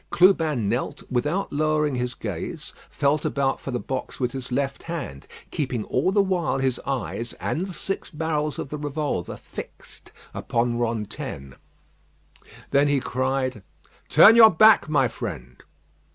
Clubin 0.09 0.67
knelt 0.67 1.03
without 1.11 1.53
lowering 1.53 1.93
his 1.93 2.15
gaze; 2.15 2.73
felt 2.89 3.23
about 3.23 3.61
for 3.61 3.69
the 3.69 3.77
box 3.79 4.19
with 4.19 4.31
his 4.31 4.51
left 4.51 4.81
hand, 4.81 5.27
keeping 5.51 5.83
all 5.83 6.11
the 6.11 6.23
while 6.23 6.57
his 6.57 6.81
eyes 6.87 7.33
and 7.33 7.67
the 7.67 7.73
six 7.73 8.09
barrels 8.09 8.57
of 8.57 8.69
the 8.69 8.79
revolver 8.79 9.37
fixed 9.37 10.11
upon 10.33 10.79
Rantaine. 10.79 11.53
Then 12.71 12.87
he 12.87 12.99
cried: 12.99 13.61
"Turn 14.09 14.35
your 14.35 14.49
back, 14.49 14.89
my 14.89 15.07
friend." 15.07 15.61